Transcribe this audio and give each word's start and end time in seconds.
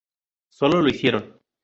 Solo 0.49 0.81
lo 0.81 0.87
hicieron. 0.89 1.39